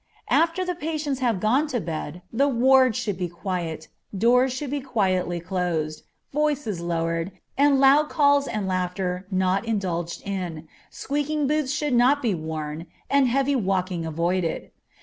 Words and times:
_After 0.31 0.65
the 0.65 0.73
patients 0.73 1.19
have 1.19 1.39
gone 1.39 1.67
to 1.67 1.79
bed 1.79 2.23
the 2.33 2.47
ward 2.47 2.95
should 2.95 3.19
be 3.19 3.27
quiet, 3.29 3.87
doors 4.17 4.51
should 4.51 4.71
be 4.71 4.81
quietly 4.81 5.39
closed, 5.39 6.05
voices 6.33 6.81
lowered, 6.81 7.31
and 7.55 7.79
loud 7.79 8.09
calls 8.09 8.47
and 8.47 8.67
laughter 8.67 9.27
not 9.29 9.63
indulged 9.63 10.23
in, 10.27 10.67
squeaking 10.89 11.45
boots 11.45 11.71
should 11.71 11.93
not 11.93 12.23
be 12.23 12.33
worn, 12.33 12.87
and 13.11 13.27
heavy 13.27 13.55
walking 13.55 14.03
avoided. 14.03 14.71